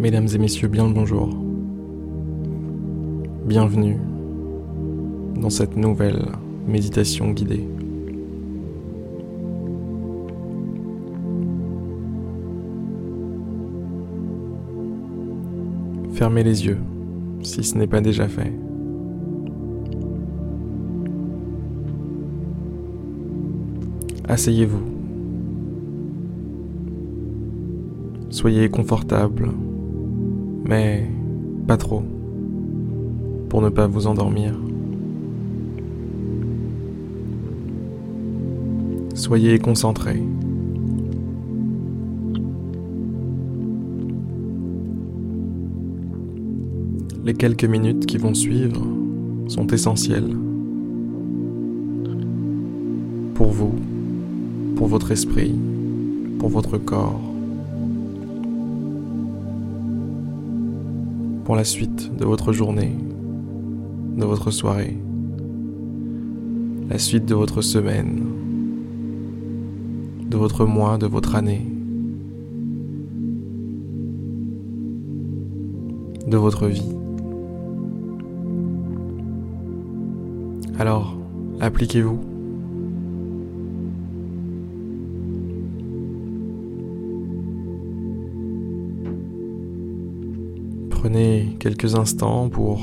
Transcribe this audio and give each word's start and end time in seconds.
Mesdames 0.00 0.28
et 0.34 0.38
messieurs, 0.38 0.68
bien 0.68 0.88
le 0.88 0.94
bonjour. 0.94 1.28
Bienvenue 3.44 3.98
dans 5.36 5.50
cette 5.50 5.76
nouvelle 5.76 6.24
méditation 6.66 7.32
guidée. 7.32 7.68
Fermez 16.14 16.44
les 16.44 16.64
yeux 16.64 16.78
si 17.42 17.62
ce 17.62 17.76
n'est 17.76 17.86
pas 17.86 18.00
déjà 18.00 18.26
fait. 18.26 18.54
Asseyez-vous. 24.26 24.80
Soyez 28.30 28.70
confortable, 28.70 29.50
mais 30.64 31.08
pas 31.66 31.76
trop, 31.76 32.02
pour 33.48 33.62
ne 33.62 33.68
pas 33.68 33.86
vous 33.86 34.06
endormir. 34.06 34.54
Soyez 39.14 39.58
concentré. 39.58 40.22
Les 47.24 47.34
quelques 47.34 47.64
minutes 47.64 48.06
qui 48.06 48.16
vont 48.16 48.34
suivre 48.34 48.82
sont 49.46 49.66
essentielles 49.68 50.34
pour 53.34 53.52
vous, 53.52 53.74
pour 54.76 54.86
votre 54.88 55.12
esprit, 55.12 55.54
pour 56.38 56.48
votre 56.48 56.78
corps, 56.78 57.20
la 61.54 61.64
suite 61.64 62.14
de 62.16 62.24
votre 62.24 62.52
journée, 62.52 62.96
de 64.16 64.24
votre 64.24 64.50
soirée, 64.50 64.96
la 66.88 66.98
suite 66.98 67.24
de 67.24 67.34
votre 67.34 67.62
semaine, 67.62 68.24
de 70.28 70.36
votre 70.36 70.64
mois, 70.64 70.98
de 70.98 71.06
votre 71.06 71.34
année, 71.34 71.66
de 76.26 76.36
votre 76.36 76.66
vie. 76.66 76.96
Alors, 80.78 81.16
appliquez-vous. 81.60 82.29
Prenez 91.02 91.56
quelques 91.58 91.94
instants 91.94 92.50
pour 92.50 92.78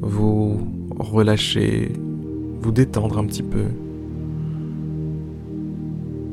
vous 0.00 0.58
relâcher, 0.98 1.92
vous 2.62 2.72
détendre 2.72 3.18
un 3.18 3.26
petit 3.26 3.42
peu. 3.42 3.66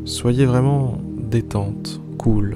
Soyez 0.06 0.46
vraiment 0.46 1.02
détente, 1.20 2.00
cool. 2.18 2.56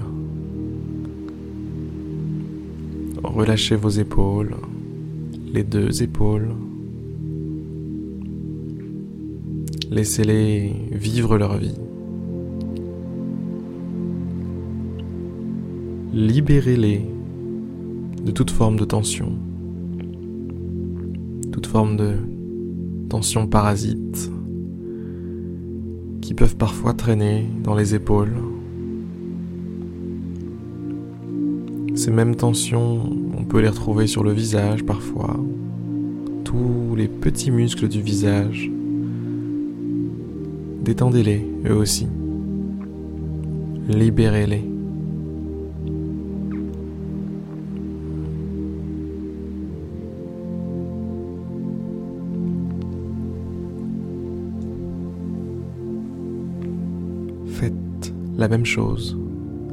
Relâchez 3.26 3.76
vos 3.76 3.90
épaules, 3.90 4.56
les 5.54 5.66
deux 5.66 6.02
épaules. 6.02 6.52
Laissez-les 9.92 10.72
vivre 10.94 11.38
leur 11.38 11.58
vie. 11.58 11.76
Libérez-les 16.14 17.17
de 18.28 18.32
toute 18.32 18.52
forme 18.52 18.78
de 18.78 18.84
tension, 18.84 19.32
toute 21.54 21.66
forme 21.66 21.96
de 21.96 22.16
tension 23.08 23.48
parasite 23.48 24.30
qui 26.20 26.34
peuvent 26.34 26.58
parfois 26.58 26.94
traîner 26.94 27.48
dans 27.64 27.74
les 27.74 27.96
épaules. 27.96 28.36
Ces 31.96 32.12
mêmes 32.12 32.36
tensions, 32.36 33.10
on 33.38 33.46
peut 33.46 33.62
les 33.62 33.70
retrouver 33.70 34.08
sur 34.08 34.26
le 34.26 34.34
visage 34.34 34.84
parfois, 34.84 35.40
tous 36.44 36.96
les 36.98 37.08
petits 37.08 37.50
muscles 37.50 37.88
du 37.88 38.02
visage 38.02 38.70
Détendez-les, 40.82 41.48
eux 41.66 41.76
aussi. 41.76 42.08
Libérez-les. 43.88 44.77
La 58.38 58.48
même 58.48 58.66
chose 58.66 59.18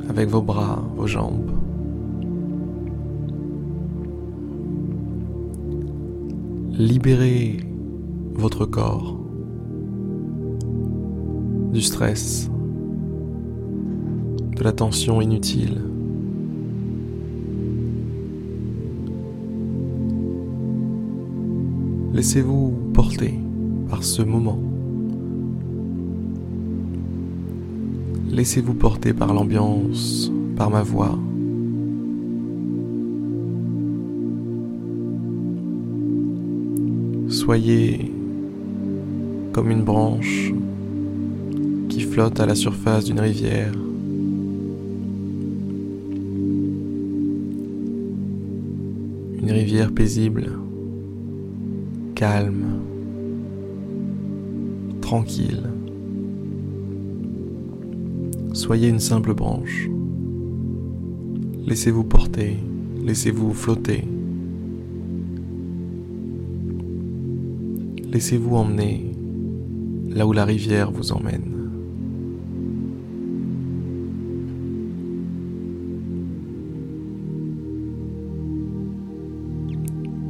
avec 0.09 0.29
vos 0.29 0.43
bras, 0.43 0.83
vos 0.97 1.07
jambes. 1.07 1.51
Libérez 6.73 7.59
votre 8.35 8.65
corps 8.65 9.19
du 11.73 11.81
stress, 11.83 12.51
de 14.57 14.63
la 14.63 14.73
tension 14.73 15.21
inutile. 15.21 15.81
Laissez-vous 22.13 22.73
porter 22.93 23.35
par 23.89 24.05
ce 24.05 24.23
moment. 24.23 24.74
Laissez-vous 28.34 28.75
porter 28.75 29.15
par 29.15 29.33
l'ambiance, 29.33 30.31
par 30.56 30.69
ma 30.69 30.83
voix. 30.83 31.19
Soyez 37.28 38.12
comme 39.53 39.71
une 39.71 39.83
branche 39.83 40.53
flotte 42.15 42.39
à 42.39 42.47
la 42.47 42.55
surface 42.55 43.06
d'une 43.06 43.19
rivière. 43.19 43.73
Une 49.43 49.50
rivière 49.50 49.91
paisible, 49.91 50.53
calme, 52.15 52.78
tranquille. 55.00 55.74
Soyez 58.55 58.89
une 58.89 59.01
simple 59.01 59.35
branche. 59.35 59.91
Laissez-vous 61.67 62.05
porter, 62.05 62.57
laissez-vous 63.03 63.53
flotter. 63.53 64.05
Laissez-vous 68.13 68.55
emmener 68.55 69.11
là 70.09 70.25
où 70.25 70.33
la 70.33 70.45
rivière 70.45 70.93
vous 70.93 71.11
emmène. 71.11 71.51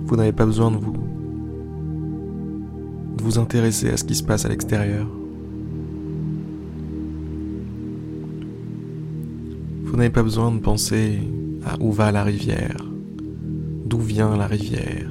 Vous 0.06 0.16
n'avez 0.16 0.32
pas 0.32 0.46
besoin 0.46 0.70
de 0.70 0.78
vous 0.78 0.94
vous 3.22 3.38
intéresser 3.38 3.90
à 3.90 3.98
ce 3.98 4.04
qui 4.04 4.14
se 4.14 4.22
passe 4.22 4.46
à 4.46 4.48
l'extérieur. 4.48 5.06
Vous 9.94 9.98
n'avez 9.98 10.10
pas 10.10 10.24
besoin 10.24 10.50
de 10.50 10.58
penser 10.58 11.20
à 11.64 11.80
où 11.80 11.92
va 11.92 12.10
la 12.10 12.24
rivière, 12.24 12.84
d'où 13.86 14.00
vient 14.00 14.36
la 14.36 14.48
rivière, 14.48 15.08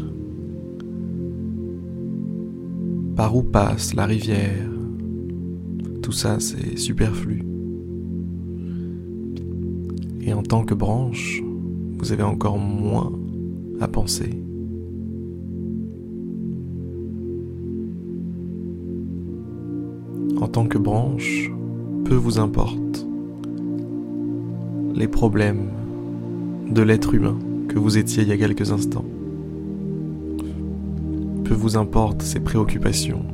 par 3.16 3.34
où 3.34 3.44
passe 3.44 3.94
la 3.94 4.06
rivière. 4.06 4.70
Tout 6.02 6.12
ça, 6.12 6.42
c'est 6.42 6.78
superflu. 6.78 7.46
Et 10.20 10.34
en 10.34 10.44
tant 10.44 10.66
que 10.66 10.74
branche, 10.74 11.42
vous 11.98 12.12
avez 12.12 12.24
encore 12.24 12.58
moins 12.58 13.14
à 13.80 13.88
penser. 13.88 14.38
en 20.42 20.48
tant 20.50 20.68
que 20.68 20.78
branche, 20.78 21.50
peu 22.04 22.16
vous 22.16 22.38
importe 22.38 23.08
les 24.96 25.08
problèmes 25.08 25.70
de 26.70 26.82
l'être 26.82 27.14
humain 27.14 27.38
que 27.68 27.80
vous 27.80 27.98
étiez 27.98 28.24
il 28.24 28.30
y 28.30 28.32
a 28.32 28.38
quelques 28.38 28.72
instants. 28.72 29.06
Peu 31.44 31.54
vous 31.54 31.78
importe 31.78 32.22
ses 32.22 32.40
préoccupations. 32.40 33.26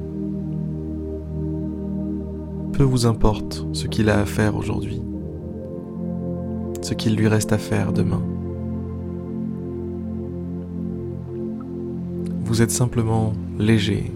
Peu 2.74 2.84
vous 2.84 3.06
importe 3.06 3.66
ce 3.74 3.88
qu'il 3.88 4.10
a 4.10 4.20
à 4.20 4.26
faire 4.26 4.56
aujourd'hui. 4.56 5.02
Ce 6.82 6.94
qu'il 6.94 7.16
lui 7.16 7.28
reste 7.28 7.52
à 7.52 7.58
faire 7.58 7.92
demain. 7.92 8.24
Vous 12.46 12.62
êtes 12.62 12.72
simplement 12.72 13.34
léger, 13.60 14.12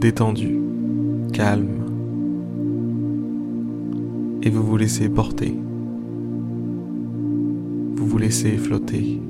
détendu, 0.00 0.60
calme. 1.32 1.84
Et 4.42 4.50
vous 4.50 4.62
vous 4.62 4.76
laissez 4.76 5.08
porter 5.08 5.54
vous 8.08 8.16
laissez 8.16 8.56
flotter. 8.56 9.20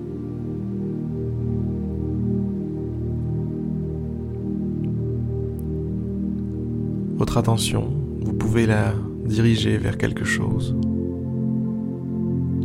Votre 7.17 7.39
attention, 7.39 7.89
vous 8.21 8.33
pouvez 8.35 8.67
la 8.67 8.95
diriger 9.27 9.79
vers 9.79 9.99
quelque 9.99 10.25
chose. 10.25 10.77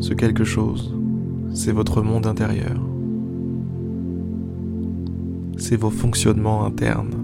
Ce 0.02 0.14
quelque 0.14 0.44
chose, 0.44 0.96
c'est 1.52 1.72
votre 1.72 2.04
monde 2.04 2.28
intérieur. 2.28 2.80
C'est 5.58 5.78
vos 5.78 5.90
fonctionnements 5.90 6.64
internes. 6.64 7.16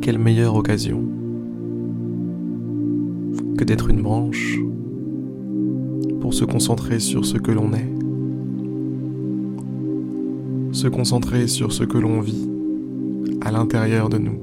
Quelle 0.00 0.18
meilleure 0.18 0.54
occasion 0.54 1.04
que 3.58 3.64
d'être 3.64 3.90
une 3.90 4.00
branche 4.00 4.58
se 6.30 6.44
concentrer 6.44 7.00
sur 7.00 7.24
ce 7.24 7.38
que 7.38 7.50
l'on 7.50 7.72
est, 7.72 7.88
se 10.72 10.88
concentrer 10.88 11.46
sur 11.46 11.72
ce 11.72 11.84
que 11.84 11.98
l'on 11.98 12.20
vit 12.20 12.48
à 13.40 13.50
l'intérieur 13.50 14.08
de 14.08 14.18
nous. 14.18 14.38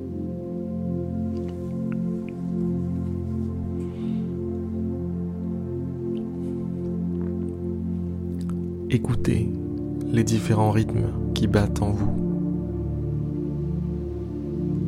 Écoutez 8.90 9.50
les 10.12 10.24
différents 10.24 10.72
rythmes 10.72 11.10
qui 11.34 11.48
battent 11.48 11.82
en 11.82 11.92
vous. 11.92 12.12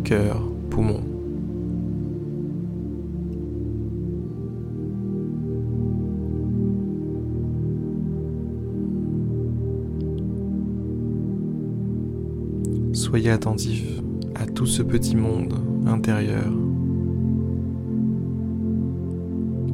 Cœur, 0.03 0.41
poumon. 0.69 1.18
Soyez 12.91 13.29
attentif 13.29 13.85
à 14.35 14.45
tout 14.47 14.65
ce 14.65 14.81
petit 14.81 15.15
monde 15.15 15.53
intérieur, 15.85 16.51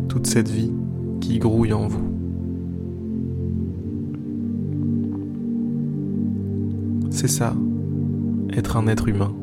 toute 0.09 0.27
cette 0.27 0.49
vie 0.49 0.71
qui 1.21 1.39
grouille 1.39 1.73
en 1.73 1.87
vous. 1.87 2.11
C'est 7.09 7.29
ça, 7.29 7.53
être 8.53 8.75
un 8.75 8.87
être 8.87 9.07
humain. 9.07 9.33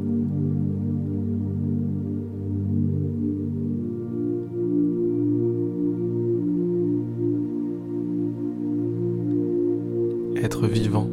Être 10.37 10.67
vivant. 10.67 11.09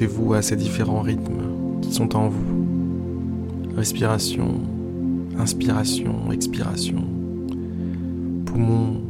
Connectez-vous 0.00 0.32
à 0.32 0.40
ces 0.40 0.56
différents 0.56 1.02
rythmes 1.02 1.42
qui 1.82 1.92
sont 1.92 2.16
en 2.16 2.30
vous. 2.30 2.64
Respiration, 3.76 4.62
inspiration, 5.38 6.32
expiration. 6.32 7.04
Poumons 8.46 9.02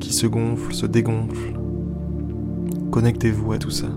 qui 0.00 0.14
se 0.14 0.26
gonflent, 0.26 0.72
se 0.72 0.86
dégonflent. 0.86 1.52
Connectez-vous 2.90 3.52
à 3.52 3.58
tout 3.58 3.70
ça. 3.70 3.88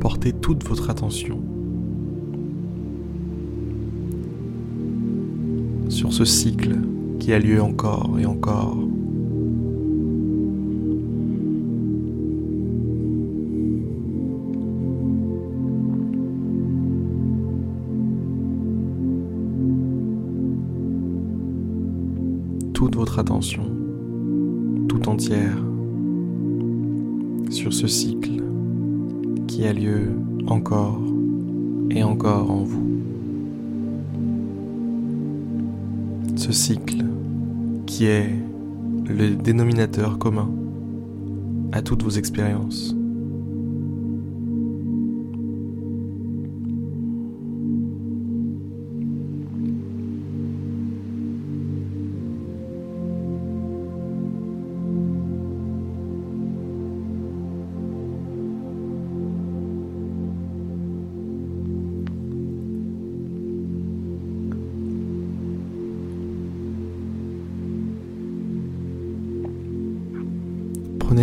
Portez 0.00 0.32
toute 0.32 0.64
votre 0.64 0.88
attention 0.88 1.38
sur 5.90 6.14
ce 6.14 6.24
cycle 6.24 6.78
qui 7.18 7.34
a 7.34 7.38
lieu 7.38 7.62
encore 7.62 8.16
et 8.18 8.24
encore 8.24 8.78
attention, 23.18 23.64
tout 24.88 25.08
entière, 25.08 25.56
sur 27.50 27.72
ce 27.72 27.86
cycle 27.86 28.42
qui 29.46 29.64
a 29.64 29.72
lieu 29.72 30.12
encore 30.46 31.00
et 31.90 32.02
encore 32.02 32.50
en 32.50 32.62
vous. 32.62 32.86
Ce 36.36 36.52
cycle 36.52 37.04
qui 37.86 38.06
est 38.06 38.30
le 39.06 39.34
dénominateur 39.34 40.18
commun 40.18 40.50
à 41.72 41.82
toutes 41.82 42.02
vos 42.02 42.10
expériences. 42.10 42.94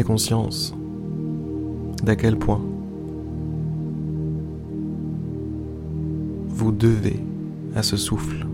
Conscience 0.04 0.76
d'à 2.04 2.16
quel 2.16 2.38
point 2.38 2.62
vous 6.50 6.72
devez 6.72 7.20
à 7.76 7.84
ce 7.84 7.98
souffle. 7.98 8.46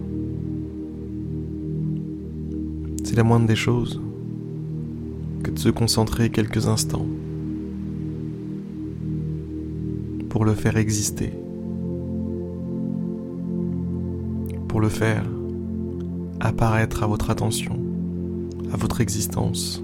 C'est 3.04 3.16
la 3.16 3.24
moindre 3.24 3.48
des 3.48 3.56
choses 3.56 4.02
que 5.44 5.52
de 5.52 5.60
se 5.60 5.70
concentrer 5.70 6.30
quelques 6.30 6.68
instants 6.68 7.06
pour 10.30 10.46
le 10.46 10.54
faire 10.54 10.78
exister, 10.78 11.32
pour 14.68 14.82
le 14.82 14.90
faire 14.90 15.24
apparaître 16.40 17.04
à 17.04 17.08
votre 17.08 17.30
attention, 17.30 17.80
à 18.74 18.78
votre 18.78 19.00
existence 19.00 19.84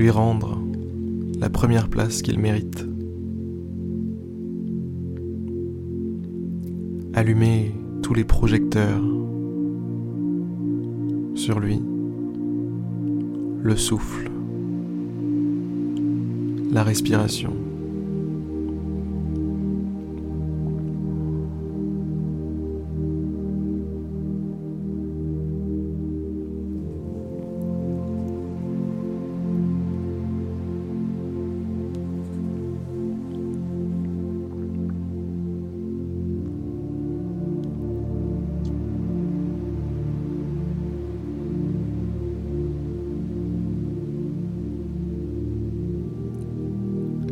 lui 0.00 0.08
rendre 0.08 0.58
la 1.38 1.50
première 1.50 1.88
place 1.88 2.22
qu'il 2.22 2.38
mérite. 2.38 2.86
Allumer 7.12 7.74
tous 8.02 8.14
les 8.14 8.24
projecteurs 8.24 9.02
sur 11.34 11.60
lui, 11.60 11.82
le 13.62 13.76
souffle, 13.76 14.30
la 16.72 16.82
respiration. 16.82 17.52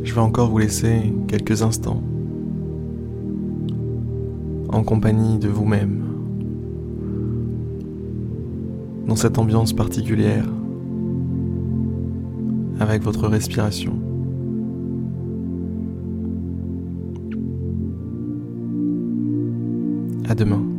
je 0.09 0.15
vais 0.15 0.23
encore 0.23 0.49
vous 0.49 0.57
laisser 0.57 1.13
quelques 1.27 1.61
instants 1.61 2.03
en 4.71 4.83
compagnie 4.83 5.39
de 5.39 5.49
vous-même, 5.49 6.03
dans 9.07 9.17
cette 9.17 9.37
ambiance 9.37 9.75
particulière, 9.75 10.47
avec 12.81 13.03
votre 13.03 13.29
respiration. 13.29 13.93
À 20.27 20.35
demain. 20.35 20.78